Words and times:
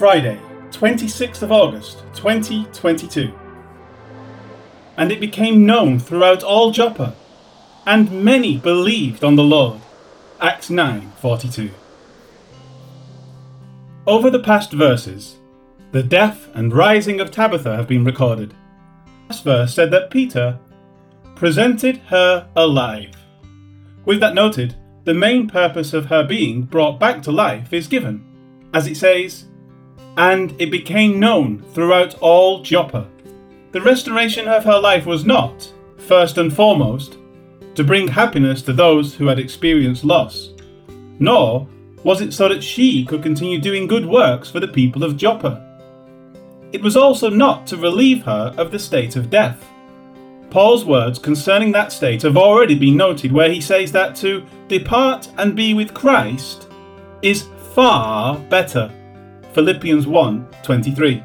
Friday, 0.00 0.40
26th 0.70 1.42
of 1.42 1.52
August, 1.52 1.98
2022. 2.14 3.34
And 4.96 5.12
it 5.12 5.20
became 5.20 5.66
known 5.66 5.98
throughout 5.98 6.42
all 6.42 6.70
Joppa, 6.70 7.14
and 7.84 8.10
many 8.24 8.56
believed 8.56 9.22
on 9.22 9.36
the 9.36 9.42
Lord. 9.42 9.78
Acts 10.40 10.70
9:42. 10.70 11.68
Over 14.06 14.30
the 14.30 14.38
past 14.38 14.72
verses, 14.72 15.36
the 15.92 16.02
death 16.02 16.48
and 16.54 16.72
rising 16.72 17.20
of 17.20 17.30
Tabitha 17.30 17.76
have 17.76 17.86
been 17.86 18.02
recorded. 18.02 18.54
This 19.28 19.40
verse 19.40 19.74
said 19.74 19.90
that 19.90 20.10
Peter 20.10 20.58
presented 21.34 21.98
her 22.06 22.48
alive. 22.56 23.14
With 24.06 24.20
that 24.20 24.34
noted, 24.34 24.76
the 25.04 25.12
main 25.12 25.46
purpose 25.46 25.92
of 25.92 26.06
her 26.06 26.24
being 26.24 26.62
brought 26.62 26.98
back 26.98 27.20
to 27.24 27.30
life 27.30 27.74
is 27.74 27.86
given, 27.86 28.24
as 28.72 28.86
it 28.86 28.96
says, 28.96 29.44
and 30.20 30.54
it 30.60 30.70
became 30.70 31.18
known 31.18 31.62
throughout 31.72 32.14
all 32.16 32.62
Joppa. 32.62 33.08
The 33.72 33.80
restoration 33.80 34.48
of 34.48 34.64
her 34.64 34.78
life 34.78 35.06
was 35.06 35.24
not, 35.24 35.72
first 35.96 36.36
and 36.36 36.54
foremost, 36.54 37.16
to 37.74 37.82
bring 37.82 38.06
happiness 38.06 38.60
to 38.62 38.74
those 38.74 39.14
who 39.14 39.28
had 39.28 39.38
experienced 39.38 40.04
loss, 40.04 40.50
nor 41.18 41.66
was 42.04 42.20
it 42.20 42.34
so 42.34 42.50
that 42.50 42.62
she 42.62 43.02
could 43.02 43.22
continue 43.22 43.58
doing 43.58 43.86
good 43.86 44.04
works 44.04 44.50
for 44.50 44.60
the 44.60 44.68
people 44.68 45.04
of 45.04 45.16
Joppa. 45.16 45.66
It 46.72 46.82
was 46.82 46.98
also 46.98 47.30
not 47.30 47.66
to 47.68 47.78
relieve 47.78 48.22
her 48.24 48.54
of 48.58 48.70
the 48.70 48.78
state 48.78 49.16
of 49.16 49.30
death. 49.30 49.66
Paul's 50.50 50.84
words 50.84 51.18
concerning 51.18 51.72
that 51.72 51.92
state 51.92 52.20
have 52.22 52.36
already 52.36 52.74
been 52.74 52.96
noted, 52.98 53.32
where 53.32 53.50
he 53.50 53.62
says 53.62 53.90
that 53.92 54.16
to 54.16 54.44
depart 54.68 55.30
and 55.38 55.56
be 55.56 55.72
with 55.72 55.94
Christ 55.94 56.68
is 57.22 57.48
far 57.72 58.36
better. 58.36 58.92
Philippians 59.52 60.06
1 60.06 60.48
23. 60.62 61.22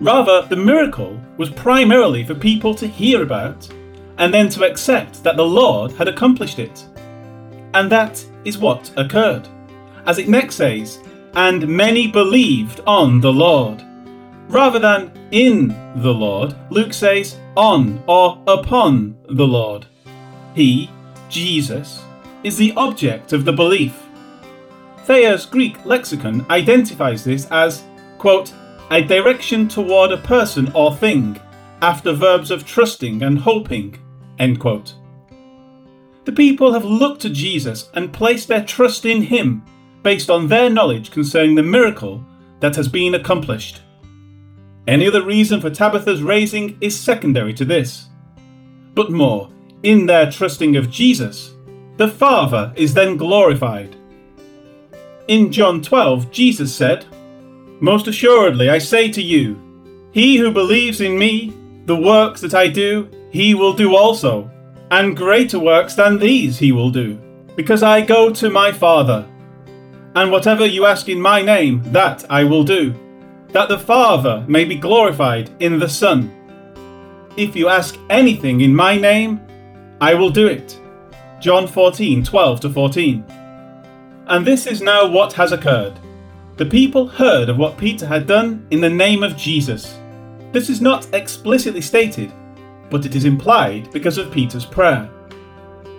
Rather, 0.00 0.42
the 0.48 0.56
miracle 0.56 1.20
was 1.36 1.50
primarily 1.50 2.24
for 2.24 2.34
people 2.34 2.74
to 2.74 2.86
hear 2.86 3.22
about 3.22 3.68
and 4.18 4.32
then 4.32 4.48
to 4.48 4.64
accept 4.64 5.22
that 5.22 5.36
the 5.36 5.44
Lord 5.44 5.92
had 5.92 6.08
accomplished 6.08 6.58
it. 6.58 6.84
And 7.74 7.90
that 7.90 8.24
is 8.44 8.58
what 8.58 8.92
occurred. 8.96 9.48
As 10.06 10.18
it 10.18 10.28
next 10.28 10.56
says, 10.56 10.98
and 11.34 11.66
many 11.66 12.06
believed 12.06 12.80
on 12.86 13.20
the 13.20 13.32
Lord. 13.32 13.82
Rather 14.48 14.78
than 14.78 15.12
in 15.30 15.68
the 16.02 16.12
Lord, 16.12 16.54
Luke 16.70 16.92
says 16.92 17.38
on 17.56 18.02
or 18.06 18.42
upon 18.46 19.16
the 19.28 19.46
Lord. 19.46 19.86
He, 20.54 20.90
Jesus, 21.28 22.02
is 22.42 22.56
the 22.56 22.72
object 22.76 23.32
of 23.32 23.44
the 23.44 23.52
belief. 23.52 24.01
Thayer's 25.04 25.46
Greek 25.46 25.84
lexicon 25.84 26.46
identifies 26.50 27.24
this 27.24 27.46
as, 27.50 27.82
quote, 28.18 28.52
a 28.90 29.02
direction 29.02 29.68
toward 29.68 30.12
a 30.12 30.18
person 30.18 30.70
or 30.74 30.94
thing, 30.94 31.40
after 31.80 32.12
verbs 32.12 32.50
of 32.50 32.64
trusting 32.64 33.22
and 33.22 33.38
hoping, 33.38 33.98
end 34.38 34.60
quote. 34.60 34.94
The 36.24 36.32
people 36.32 36.72
have 36.72 36.84
looked 36.84 37.22
to 37.22 37.30
Jesus 37.30 37.90
and 37.94 38.12
placed 38.12 38.46
their 38.46 38.64
trust 38.64 39.04
in 39.04 39.22
him 39.22 39.64
based 40.02 40.30
on 40.30 40.46
their 40.46 40.70
knowledge 40.70 41.10
concerning 41.10 41.56
the 41.56 41.62
miracle 41.62 42.24
that 42.60 42.76
has 42.76 42.86
been 42.86 43.14
accomplished. 43.14 43.82
Any 44.86 45.06
other 45.06 45.24
reason 45.24 45.60
for 45.60 45.70
Tabitha's 45.70 46.22
raising 46.22 46.78
is 46.80 46.98
secondary 46.98 47.54
to 47.54 47.64
this. 47.64 48.08
But 48.94 49.10
more, 49.10 49.50
in 49.82 50.06
their 50.06 50.30
trusting 50.30 50.76
of 50.76 50.90
Jesus, 50.90 51.54
the 51.96 52.08
Father 52.08 52.72
is 52.76 52.94
then 52.94 53.16
glorified. 53.16 53.96
In 55.28 55.52
John 55.52 55.80
12, 55.80 56.30
Jesus 56.30 56.74
said, 56.74 57.06
Most 57.80 58.08
assuredly 58.08 58.70
I 58.70 58.78
say 58.78 59.10
to 59.10 59.22
you, 59.22 59.58
he 60.12 60.36
who 60.36 60.50
believes 60.50 61.00
in 61.00 61.18
me, 61.18 61.54
the 61.86 61.96
works 61.96 62.40
that 62.40 62.54
I 62.54 62.68
do, 62.68 63.08
he 63.30 63.54
will 63.54 63.72
do 63.72 63.96
also, 63.96 64.50
and 64.90 65.16
greater 65.16 65.58
works 65.58 65.94
than 65.94 66.18
these 66.18 66.58
he 66.58 66.72
will 66.72 66.90
do, 66.90 67.18
because 67.56 67.82
I 67.82 68.00
go 68.00 68.30
to 68.30 68.50
my 68.50 68.72
Father. 68.72 69.26
And 70.14 70.30
whatever 70.30 70.66
you 70.66 70.84
ask 70.84 71.08
in 71.08 71.20
my 71.20 71.40
name, 71.40 71.82
that 71.92 72.24
I 72.30 72.44
will 72.44 72.64
do 72.64 72.94
that 73.52 73.68
the 73.68 73.78
Father 73.78 74.44
may 74.48 74.64
be 74.64 74.74
glorified 74.74 75.50
in 75.60 75.78
the 75.78 75.88
Son. 75.88 76.30
If 77.36 77.54
you 77.54 77.68
ask 77.68 77.98
anything 78.10 78.62
in 78.62 78.74
my 78.74 78.96
name, 78.98 79.40
I 80.00 80.14
will 80.14 80.30
do 80.30 80.46
it. 80.46 80.78
John 81.40 81.66
14 81.66 82.24
12 82.24 82.60
to 82.60 82.70
14. 82.70 83.24
And 84.26 84.46
this 84.46 84.66
is 84.66 84.80
now 84.80 85.06
what 85.06 85.32
has 85.32 85.52
occurred. 85.52 85.98
The 86.56 86.66
people 86.66 87.08
heard 87.08 87.48
of 87.48 87.56
what 87.56 87.76
Peter 87.76 88.06
had 88.06 88.26
done 88.26 88.66
in 88.70 88.80
the 88.80 88.90
name 88.90 89.22
of 89.22 89.36
Jesus. 89.36 89.98
This 90.52 90.68
is 90.68 90.80
not 90.80 91.12
explicitly 91.12 91.80
stated, 91.80 92.32
but 92.90 93.04
it 93.04 93.16
is 93.16 93.24
implied 93.24 93.90
because 93.90 94.18
of 94.18 94.30
Peter's 94.30 94.66
prayer. 94.66 95.10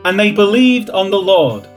And 0.06 0.20
they 0.20 0.32
believed 0.32 0.90
on 0.90 1.10
the 1.10 1.20
Lord. 1.20 1.68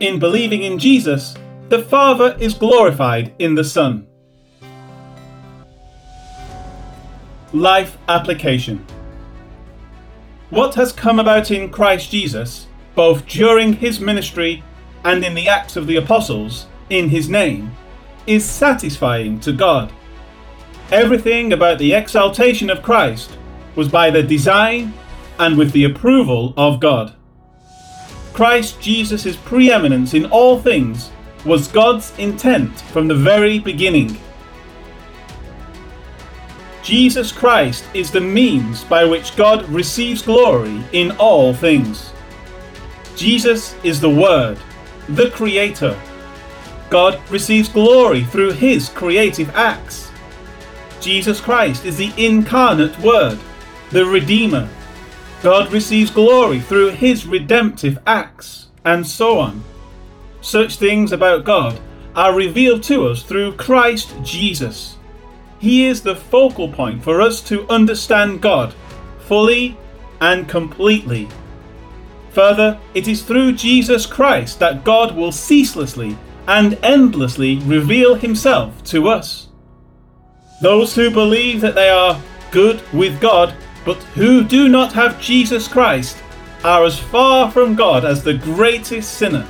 In 0.00 0.18
believing 0.18 0.62
in 0.62 0.78
Jesus, 0.78 1.34
the 1.70 1.82
Father 1.82 2.36
is 2.38 2.54
glorified 2.54 3.34
in 3.38 3.54
the 3.54 3.64
Son. 3.64 4.06
Life 7.52 7.98
Application 8.08 8.84
What 10.50 10.74
has 10.76 10.92
come 10.92 11.18
about 11.18 11.50
in 11.50 11.70
Christ 11.70 12.10
Jesus, 12.10 12.66
both 12.94 13.26
during 13.26 13.72
his 13.72 13.98
ministry 13.98 14.62
and 15.04 15.24
in 15.24 15.34
the 15.34 15.48
Acts 15.48 15.76
of 15.76 15.86
the 15.86 15.96
Apostles, 15.96 16.66
in 16.88 17.08
his 17.08 17.28
name, 17.28 17.70
is 18.26 18.44
satisfying 18.44 19.40
to 19.40 19.52
God. 19.52 19.92
Everything 20.92 21.52
about 21.52 21.78
the 21.78 21.92
exaltation 21.92 22.70
of 22.70 22.82
Christ 22.82 23.36
was 23.76 23.88
by 23.88 24.10
the 24.10 24.22
design 24.22 24.92
and 25.38 25.56
with 25.56 25.72
the 25.72 25.84
approval 25.84 26.52
of 26.56 26.80
God. 26.80 27.14
Christ 28.32 28.80
Jesus' 28.80 29.36
preeminence 29.36 30.14
in 30.14 30.26
all 30.26 30.60
things 30.60 31.10
was 31.44 31.68
God's 31.68 32.16
intent 32.18 32.80
from 32.92 33.08
the 33.08 33.14
very 33.14 33.58
beginning. 33.58 34.18
Jesus 36.82 37.30
Christ 37.30 37.84
is 37.94 38.10
the 38.10 38.20
means 38.20 38.84
by 38.84 39.04
which 39.04 39.36
God 39.36 39.68
receives 39.68 40.22
glory 40.22 40.82
in 40.92 41.12
all 41.12 41.54
things. 41.54 42.12
Jesus 43.16 43.74
is 43.84 44.00
the 44.00 44.10
Word, 44.10 44.58
the 45.14 45.30
Creator. 45.30 45.98
God 46.88 47.20
receives 47.30 47.68
glory 47.68 48.24
through 48.24 48.52
His 48.52 48.88
creative 48.88 49.50
acts. 49.56 50.10
Jesus 51.00 51.40
Christ 51.40 51.84
is 51.84 51.96
the 51.96 52.12
incarnate 52.16 52.98
Word, 53.00 53.38
the 53.90 54.04
Redeemer. 54.04 54.68
God 55.42 55.72
receives 55.72 56.10
glory 56.10 56.60
through 56.60 56.90
His 56.90 57.26
redemptive 57.26 57.98
acts, 58.06 58.68
and 58.84 59.06
so 59.06 59.38
on. 59.38 59.64
Such 60.40 60.76
things 60.76 61.12
about 61.12 61.44
God 61.44 61.80
are 62.14 62.34
revealed 62.34 62.82
to 62.84 63.08
us 63.08 63.22
through 63.22 63.56
Christ 63.56 64.14
Jesus. 64.22 64.96
He 65.58 65.86
is 65.86 66.02
the 66.02 66.16
focal 66.16 66.68
point 66.68 67.02
for 67.02 67.20
us 67.20 67.40
to 67.42 67.68
understand 67.68 68.40
God 68.40 68.74
fully 69.20 69.76
and 70.20 70.48
completely. 70.48 71.28
Further, 72.32 72.78
it 72.94 73.08
is 73.08 73.22
through 73.22 73.52
Jesus 73.52 74.06
Christ 74.06 74.58
that 74.60 74.84
God 74.84 75.16
will 75.16 75.32
ceaselessly 75.32 76.16
and 76.46 76.78
endlessly 76.82 77.58
reveal 77.58 78.14
himself 78.14 78.82
to 78.84 79.08
us. 79.08 79.48
Those 80.62 80.94
who 80.94 81.10
believe 81.10 81.60
that 81.60 81.74
they 81.74 81.88
are 81.88 82.20
good 82.50 82.82
with 82.92 83.20
God, 83.20 83.54
but 83.84 84.02
who 84.14 84.44
do 84.44 84.68
not 84.68 84.92
have 84.92 85.20
Jesus 85.20 85.66
Christ, 85.66 86.22
are 86.64 86.84
as 86.84 86.98
far 86.98 87.50
from 87.50 87.74
God 87.74 88.04
as 88.04 88.22
the 88.22 88.34
greatest 88.34 89.14
sinner. 89.14 89.46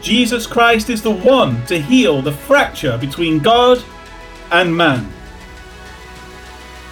Jesus 0.00 0.46
Christ 0.46 0.90
is 0.90 1.02
the 1.02 1.10
one 1.10 1.64
to 1.66 1.80
heal 1.80 2.20
the 2.20 2.32
fracture 2.32 2.98
between 2.98 3.38
God 3.38 3.82
and 4.50 4.74
man. 4.74 5.13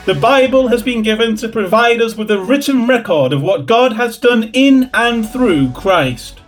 The 0.05 0.15
Bible 0.15 0.67
has 0.67 0.83
been 0.83 1.03
given 1.03 1.37
to 1.37 1.49
provide 1.49 2.03
us 2.03 2.17
with 2.17 2.29
a 2.33 2.43
written 2.43 2.89
record 2.89 3.33
of 3.33 3.41
what 3.41 3.67
God 3.67 3.93
has 3.93 4.19
done 4.19 4.51
in 4.53 4.91
and 4.93 5.29
through 5.29 5.71
Christ. 5.71 6.41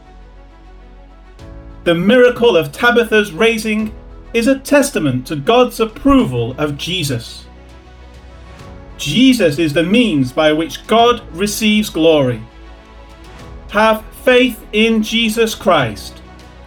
The 1.85 1.95
miracle 1.95 2.56
of 2.56 2.73
Tabitha's 2.73 3.31
raising 3.31 3.95
is 4.33 4.49
a 4.49 4.59
testament 4.59 5.25
to 5.29 5.37
God's 5.37 5.79
approval 5.79 6.56
of 6.59 6.77
Jesus. 6.77 7.47
Jesus 8.97 9.61
is 9.61 9.73
the 9.73 9.85
means 9.85 10.33
by 10.33 10.53
which 10.53 10.85
God 10.89 11.23
receives 11.37 11.91
glory. 11.91 12.43
Have 13.71 14.05
faith 14.25 14.67
in 14.73 15.01
Jesus 15.01 15.55
Christ 15.55 16.21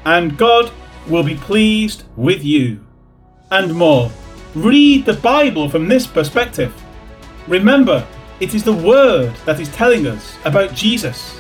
and 0.05 0.37
God 0.37 0.71
will 1.05 1.23
be 1.23 1.35
pleased 1.35 2.05
with 2.15 2.45
you. 2.45 2.79
And 3.51 3.75
more. 3.75 4.09
Read 4.55 5.05
the 5.05 5.13
Bible 5.13 5.69
from 5.69 5.87
this 5.87 6.07
perspective. 6.07 6.73
Remember, 7.47 8.05
it 8.39 8.53
is 8.53 8.63
the 8.63 8.73
Word 8.73 9.35
that 9.45 9.59
is 9.59 9.69
telling 9.69 10.07
us 10.07 10.37
about 10.45 10.73
Jesus. 10.73 11.39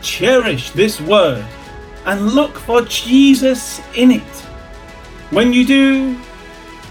Cherish 0.00 0.70
this 0.70 1.00
Word 1.00 1.44
and 2.04 2.32
look 2.32 2.56
for 2.58 2.82
Jesus 2.82 3.80
in 3.94 4.10
it. 4.10 4.22
When 5.30 5.52
you 5.52 5.64
do, 5.64 6.18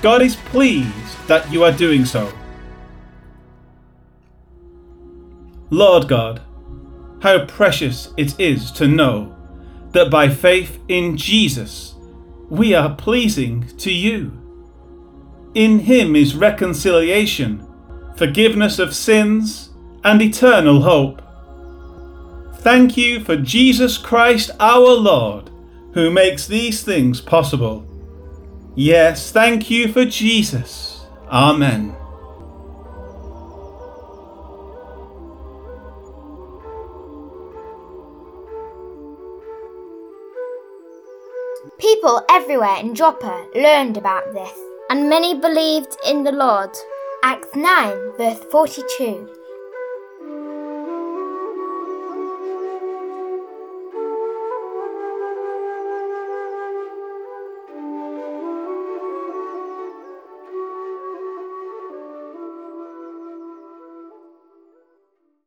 God 0.02 0.22
is 0.22 0.36
pleased 0.36 1.28
that 1.28 1.52
you 1.52 1.64
are 1.64 1.72
doing 1.72 2.06
so. 2.06 2.32
Lord 5.70 6.08
God, 6.08 6.42
how 7.22 7.46
precious 7.46 8.14
it 8.18 8.40
is 8.40 8.72
to 8.74 8.88
know 8.88 9.36
that 9.92 10.10
by 10.10 10.28
faith 10.28 10.80
in 10.88 11.18
Jesus 11.18 11.96
we 12.50 12.74
are 12.74 12.96
pleasing 12.96 13.68
to 13.78 13.92
you. 13.92 14.41
In 15.54 15.80
Him 15.80 16.16
is 16.16 16.36
reconciliation, 16.36 17.68
forgiveness 18.16 18.80
of 18.80 18.96
sins, 18.96 19.70
and 20.04 20.22
eternal 20.22 20.82
hope. 20.82 21.22
Thank 22.60 22.96
you 22.96 23.24
for 23.24 23.36
Jesus 23.36 23.98
Christ 23.98 24.52
our 24.60 24.94
Lord, 24.94 25.50
who 25.94 26.10
makes 26.10 26.48
these 26.48 26.84
things 26.84 27.20
possible. 27.20 27.86
Yes, 28.76 29.32
thank 29.32 29.70
you 29.70 29.92
for 29.92 30.06
Jesus. 30.06 31.06
Amen. 31.28 31.96
People 41.78 42.24
everywhere 42.30 42.78
in 42.80 42.96
Joppa 42.96 43.48
learned 43.56 43.98
about 43.98 44.34
this, 44.34 44.58
and 44.92 45.10
many 45.10 45.34
believed 45.34 45.96
in 46.06 46.26
the 46.26 46.34
Lord. 46.34 46.72
Acts 47.24 47.56
9, 47.56 48.18
verse 48.18 48.40
42. 48.52 49.41